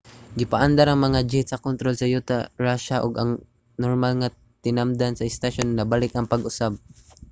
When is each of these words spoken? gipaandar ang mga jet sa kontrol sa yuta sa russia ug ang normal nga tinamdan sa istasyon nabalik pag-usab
gipaandar 0.39 0.87
ang 0.89 1.01
mga 1.07 1.21
jet 1.31 1.45
sa 1.49 1.61
kontrol 1.65 1.95
sa 1.97 2.11
yuta 2.13 2.37
sa 2.43 2.49
russia 2.67 2.97
ug 3.05 3.13
ang 3.17 3.31
normal 3.83 4.13
nga 4.17 4.33
tinamdan 4.63 5.13
sa 5.15 5.27
istasyon 5.31 5.67
nabalik 5.71 6.11
pag-usab 6.33 6.73